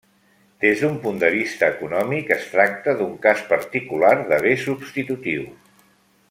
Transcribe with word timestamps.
Des 0.63 0.79
d'un 0.85 0.95
punt 1.03 1.19
de 1.23 1.29
vista 1.35 1.69
econòmic 1.73 2.33
es 2.37 2.47
tracta 2.55 2.97
d'un 3.03 3.13
cas 3.27 3.45
particular 3.53 4.13
de 4.33 4.41
bé 4.47 4.55
substitutiu. 4.67 5.47